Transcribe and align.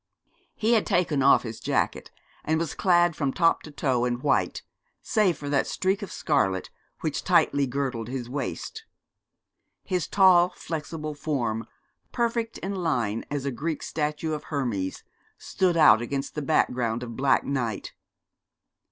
He 0.55 0.73
had 0.73 0.87
taken 0.87 1.21
off 1.21 1.43
his 1.43 1.59
jacket, 1.59 2.09
and 2.43 2.57
was 2.57 2.73
clad 2.73 3.15
from 3.15 3.31
top 3.31 3.61
to 3.61 3.71
toe 3.71 4.03
in 4.03 4.15
white, 4.21 4.63
save 5.03 5.37
for 5.37 5.47
that 5.49 5.67
streak 5.67 6.01
of 6.01 6.11
scarlet 6.11 6.71
which 7.01 7.23
tightly 7.23 7.67
girdled 7.67 8.07
his 8.07 8.27
waist. 8.27 8.83
His 9.83 10.07
tall 10.07 10.53
flexible 10.55 11.13
form, 11.13 11.67
perfect 12.11 12.57
in 12.57 12.73
line 12.73 13.25
as 13.29 13.45
a 13.45 13.51
Greek 13.51 13.83
statue 13.83 14.33
of 14.33 14.45
Hermes, 14.45 15.03
stood 15.37 15.77
out 15.77 16.01
against 16.01 16.33
the 16.33 16.41
background 16.41 17.03
of 17.03 17.15
black 17.15 17.43
night. 17.43 17.93